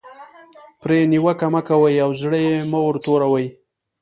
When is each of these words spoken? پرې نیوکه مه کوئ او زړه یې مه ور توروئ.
پرې 0.81 0.99
نیوکه 1.11 1.47
مه 1.53 1.61
کوئ 1.67 1.95
او 2.05 2.11
زړه 2.21 2.39
یې 2.47 2.55
مه 2.71 2.79
ور 2.85 2.95
توروئ. 3.03 3.47